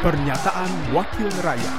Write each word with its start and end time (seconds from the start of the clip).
Pernyataan 0.00 0.96
Wakil 0.96 1.28
Rakyat 1.44 1.76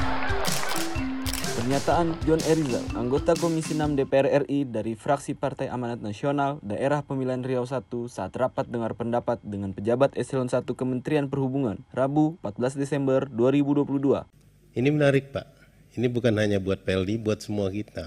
Pernyataan 1.58 2.14
John 2.22 2.38
Erizal, 2.46 2.86
anggota 2.94 3.34
Komisi 3.34 3.74
6 3.74 3.98
DPR 3.98 4.46
RI 4.46 4.70
dari 4.70 4.94
fraksi 4.94 5.34
Partai 5.34 5.74
Amanat 5.74 6.06
Nasional 6.06 6.62
Daerah 6.62 7.02
Pemilihan 7.02 7.42
Riau 7.42 7.66
I 7.66 7.82
saat 8.14 8.38
rapat 8.38 8.70
dengar 8.70 8.94
pendapat 8.94 9.42
dengan 9.42 9.74
pejabat 9.74 10.14
eselon 10.14 10.54
1 10.54 10.70
Kementerian 10.70 11.34
Perhubungan 11.34 11.82
Rabu 11.98 12.38
14 12.46 12.78
Desember 12.78 13.26
2022. 13.26 13.90
Ini 14.78 14.90
menarik 14.94 15.34
Pak, 15.34 15.50
ini 15.98 16.06
bukan 16.06 16.38
hanya 16.38 16.62
buat 16.62 16.86
PLD, 16.86 17.18
buat 17.26 17.42
semua 17.42 17.74
kita. 17.74 18.06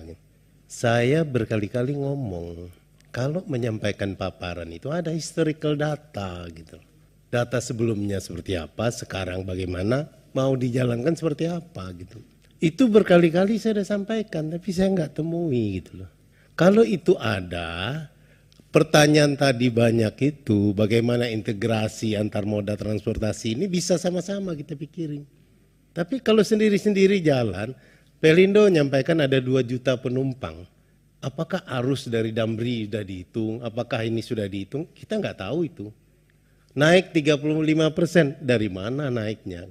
Saya 0.71 1.27
berkali-kali 1.27 1.99
ngomong, 1.99 2.71
kalau 3.11 3.43
menyampaikan 3.51 4.15
paparan 4.15 4.71
itu 4.71 4.95
ada 4.95 5.11
historical 5.11 5.75
data 5.75 6.46
gitu. 6.55 6.93
Data 7.35 7.59
sebelumnya 7.59 8.23
seperti 8.23 8.55
apa, 8.55 8.95
sekarang 8.95 9.43
bagaimana, 9.43 10.07
mau 10.39 10.55
dijalankan 10.55 11.19
seperti 11.19 11.51
apa 11.51 11.91
gitu. 11.99 12.23
Itu 12.63 12.87
berkali-kali 12.87 13.59
saya 13.59 13.83
sudah 13.83 13.87
sampaikan, 13.99 14.55
tapi 14.55 14.71
saya 14.71 14.95
nggak 14.95 15.19
temui 15.19 15.83
gitu 15.83 16.07
loh. 16.07 16.11
Kalau 16.55 16.87
itu 16.87 17.19
ada, 17.19 18.07
pertanyaan 18.71 19.35
tadi 19.35 19.67
banyak 19.67 20.15
itu, 20.23 20.71
bagaimana 20.79 21.27
integrasi 21.27 22.15
antar 22.15 22.47
moda 22.47 22.79
transportasi 22.79 23.59
ini 23.59 23.67
bisa 23.67 23.99
sama-sama 23.99 24.55
kita 24.55 24.79
pikirin. 24.79 25.27
Tapi 25.91 26.23
kalau 26.23 26.46
sendiri-sendiri 26.46 27.19
jalan, 27.19 27.75
Pelindo 28.23 28.63
menyampaikan 28.65 29.19
ada 29.21 29.43
2 29.43 29.67
juta 29.67 29.99
penumpang. 29.99 30.63
Apakah 31.19 31.67
arus 31.82 32.07
dari 32.07 32.31
Damri 32.31 32.87
sudah 32.87 33.03
dihitung? 33.03 33.61
Apakah 33.61 34.07
ini 34.07 34.23
sudah 34.23 34.47
dihitung? 34.47 34.87
Kita 34.95 35.19
nggak 35.19 35.43
tahu 35.43 35.59
itu. 35.67 35.91
Naik 36.75 37.14
35 37.14 37.39
persen, 37.95 38.34
dari 38.42 38.67
mana 38.67 39.07
naiknya? 39.07 39.71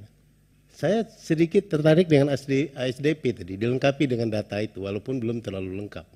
Saya 0.71 1.03
sedikit 1.03 1.67
tertarik 1.67 2.07
dengan 2.07 2.31
ASDP 2.31 3.43
tadi, 3.43 3.59
dilengkapi 3.59 4.07
dengan 4.07 4.31
data 4.31 4.63
itu 4.63 4.87
walaupun 4.87 5.19
belum 5.19 5.43
terlalu 5.43 5.83
lengkap. 5.83 6.07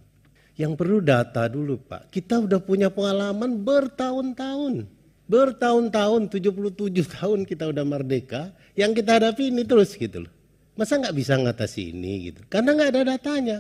Yang 0.55 0.73
perlu 0.79 1.03
data 1.03 1.45
dulu 1.51 1.75
Pak. 1.77 2.07
Kita 2.07 2.39
udah 2.39 2.63
punya 2.63 2.87
pengalaman 2.87 3.61
bertahun-tahun. 3.67 4.87
Bertahun-tahun, 5.27 6.31
77 6.31 7.03
tahun 7.03 7.43
kita 7.43 7.67
udah 7.67 7.83
merdeka. 7.83 8.55
Yang 8.73 9.03
kita 9.03 9.21
hadapi 9.21 9.53
ini 9.53 9.67
terus 9.67 9.91
gitu 9.91 10.23
loh. 10.23 10.33
Masa 10.79 10.97
nggak 10.97 11.13
bisa 11.13 11.35
ngatasi 11.35 11.91
ini 11.93 12.31
gitu. 12.31 12.41
Karena 12.47 12.73
nggak 12.73 12.89
ada 12.95 13.01
datanya. 13.11 13.57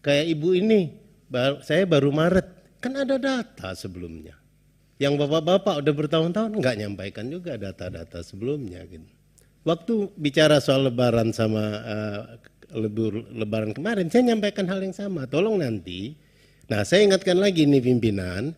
Kayak 0.00 0.24
ibu 0.34 0.56
ini, 0.56 0.88
saya 1.62 1.84
baru 1.84 2.10
Maret. 2.10 2.80
Kan 2.82 2.96
ada 2.98 3.20
data 3.20 3.76
sebelumnya. 3.78 4.40
Yang 5.02 5.26
bapak-bapak 5.26 5.82
udah 5.82 5.94
bertahun-tahun 5.98 6.50
nggak 6.62 6.76
nyampaikan 6.78 7.26
juga 7.26 7.58
data-data 7.58 8.22
sebelumnya 8.22 8.86
gitu. 8.86 9.02
Waktu 9.66 10.14
bicara 10.14 10.62
soal 10.62 10.86
lebaran 10.86 11.34
sama 11.34 11.62
uh, 11.82 12.20
lebur, 12.78 13.26
lebaran 13.34 13.74
kemarin, 13.74 14.06
saya 14.06 14.30
nyampaikan 14.30 14.70
hal 14.70 14.78
yang 14.78 14.94
sama. 14.94 15.26
Tolong 15.26 15.58
nanti, 15.58 16.14
nah 16.70 16.86
saya 16.86 17.02
ingatkan 17.02 17.38
lagi 17.38 17.66
nih 17.66 17.82
pimpinan, 17.82 18.54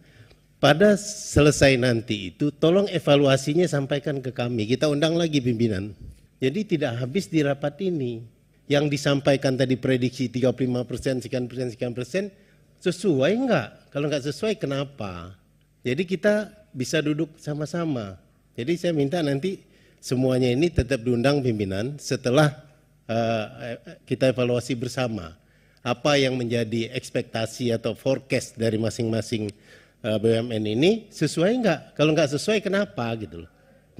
pada 0.61 0.97
selesai 1.01 1.77
nanti 1.77 2.33
itu 2.33 2.49
tolong 2.53 2.89
evaluasinya 2.89 3.65
sampaikan 3.65 4.21
ke 4.21 4.33
kami. 4.33 4.69
Kita 4.69 4.89
undang 4.89 5.17
lagi 5.17 5.41
pimpinan. 5.41 5.93
Jadi 6.41 6.77
tidak 6.77 7.01
habis 7.01 7.29
di 7.29 7.41
rapat 7.41 7.81
ini. 7.85 8.21
Yang 8.65 8.97
disampaikan 8.97 9.61
tadi 9.61 9.77
prediksi 9.77 10.33
35 10.33 10.89
persen, 10.89 11.21
sekian 11.21 11.45
persen, 11.45 11.69
sekian 11.69 11.93
persen, 11.93 12.33
sesuai 12.81 13.33
enggak? 13.37 13.93
Kalau 13.93 14.09
enggak 14.09 14.25
sesuai 14.25 14.57
kenapa? 14.57 15.37
Jadi 15.85 16.03
kita 16.09 16.49
bisa 16.73 17.05
duduk 17.05 17.37
sama-sama. 17.37 18.17
Jadi 18.57 18.81
saya 18.81 18.97
minta 18.97 19.21
nanti 19.21 19.61
semuanya 20.01 20.49
ini 20.49 20.73
tetap 20.73 21.05
diundang 21.05 21.45
pimpinan 21.45 22.01
setelah 22.01 22.57
uh, 23.05 23.77
kita 24.09 24.33
evaluasi 24.33 24.73
bersama 24.75 25.37
apa 25.85 26.17
yang 26.17 26.41
menjadi 26.41 26.89
ekspektasi 26.97 27.69
atau 27.77 27.93
forecast 27.93 28.57
dari 28.57 28.81
masing-masing 28.81 29.53
uh, 30.01 30.17
eh, 30.17 30.19
BUMN 30.19 30.65
ini 30.65 31.13
sesuai 31.13 31.53
enggak? 31.61 31.81
Kalau 31.93 32.17
enggak 32.17 32.33
sesuai 32.33 32.65
kenapa 32.65 33.05
gitu 33.21 33.45
loh. 33.45 33.51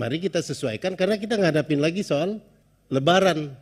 Mari 0.01 0.19
kita 0.25 0.41
sesuaikan 0.41 0.97
karena 0.97 1.21
kita 1.21 1.37
ngadapin 1.37 1.79
lagi 1.85 2.01
soal 2.01 2.41
lebaran. 2.89 3.53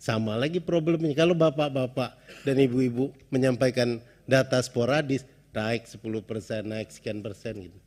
Sama 0.00 0.32
lagi 0.32 0.64
problemnya. 0.64 1.12
Kalau 1.12 1.36
bapak-bapak 1.36 2.16
dan 2.42 2.56
ibu-ibu 2.56 3.12
menyampaikan 3.28 4.00
data 4.24 4.56
sporadis, 4.64 5.28
naik 5.50 5.86
10 5.86 6.02
persen, 6.22 6.62
naik 6.66 6.88
sekian 6.94 7.20
persen 7.20 7.58
gitu. 7.58 7.78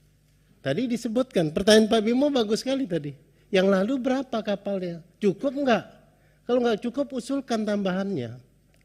Tadi 0.63 0.88
disebutkan, 0.88 1.51
pertanyaan 1.51 1.91
Pak 1.91 2.01
Bimo 2.03 2.31
bagus 2.31 2.63
sekali 2.63 2.88
tadi. 2.88 3.12
Yang 3.51 3.68
lalu 3.68 3.94
berapa 4.00 4.38
kapalnya? 4.40 5.03
Cukup 5.19 5.53
enggak? 5.59 5.84
Kalau 6.47 6.59
enggak 6.63 6.79
cukup 6.84 7.12
usulkan 7.12 7.68
tambahannya. 7.68 8.40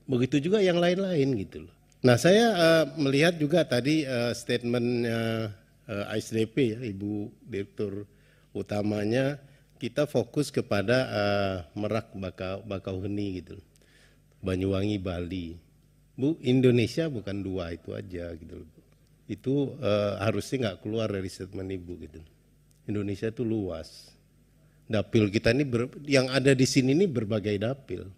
Begitu 0.09 0.51
juga 0.51 0.59
yang 0.59 0.83
lain-lain 0.83 1.29
gitu 1.39 1.69
loh. 1.69 1.75
Nah 1.99 2.15
saya 2.15 2.55
uh, 2.55 2.85
melihat 2.95 3.35
juga 3.35 3.67
tadi 3.67 4.07
uh, 4.07 4.31
statementnya 4.31 5.51
uh, 5.91 6.15
ISDP 6.15 6.79
ya 6.79 6.81
Ibu 6.87 7.31
Direktur 7.43 8.07
utamanya 8.55 9.39
kita 9.79 10.11
fokus 10.11 10.51
kepada 10.51 11.07
uh, 11.07 11.57
Merak 11.79 12.11
Bakau, 12.15 12.67
Bakauheni 12.67 13.43
gitu. 13.43 13.57
Banyuwangi 14.43 14.99
Bali. 14.99 15.59
Bu 16.19 16.35
Indonesia 16.43 17.07
bukan 17.07 17.47
dua 17.47 17.71
itu 17.71 17.95
aja 17.95 18.35
gitu. 18.35 18.67
Itu 19.31 19.79
uh, 19.79 20.19
harusnya 20.19 20.67
nggak 20.75 20.79
keluar 20.83 21.07
dari 21.07 21.31
statement 21.31 21.71
Ibu 21.71 21.93
gitu. 22.03 22.21
Indonesia 22.91 23.31
itu 23.31 23.47
luas. 23.47 24.11
Dapil 24.89 25.31
kita 25.31 25.55
ini 25.55 25.63
ber, 25.63 25.87
yang 26.09 26.27
ada 26.33 26.57
di 26.57 26.67
sini 26.67 26.97
ini 26.97 27.07
berbagai 27.07 27.55
dapil. 27.63 28.11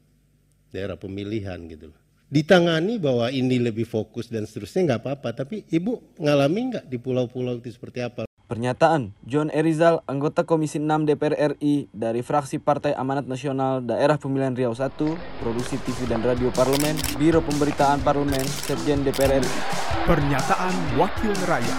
Daerah 0.72 0.96
pemilihan 0.96 1.60
gitu 1.68 1.92
ditangani 2.30 3.02
bahwa 3.02 3.26
ini 3.26 3.58
lebih 3.58 3.82
fokus 3.82 4.30
dan 4.30 4.46
seterusnya 4.46 4.94
nggak 4.94 5.02
apa-apa. 5.02 5.42
Tapi 5.42 5.66
ibu 5.66 5.98
ngalami 6.14 6.60
nggak 6.70 6.84
di 6.86 6.96
pulau-pulau 7.02 7.58
itu 7.58 7.74
seperti 7.74 8.06
apa 8.06 8.29
Pernyataan 8.50 9.14
John 9.22 9.46
Erizal, 9.54 10.02
anggota 10.10 10.42
Komisi 10.42 10.82
6 10.82 11.06
DPR 11.06 11.54
RI 11.54 11.86
dari 11.94 12.18
fraksi 12.18 12.58
Partai 12.58 12.98
Amanat 12.98 13.30
Nasional 13.30 13.78
Daerah 13.78 14.18
Pemilihan 14.18 14.58
Riau 14.58 14.74
I, 14.74 14.90
Produksi 15.38 15.78
TV 15.86 16.10
dan 16.10 16.18
Radio 16.18 16.50
Parlemen, 16.50 16.98
Biro 17.14 17.46
Pemberitaan 17.46 18.02
Parlemen, 18.02 18.42
Sekjen 18.42 19.06
DPR 19.06 19.38
RI. 19.38 19.54
Pernyataan 20.02 20.98
Wakil 20.98 21.30
Rakyat. 21.46 21.78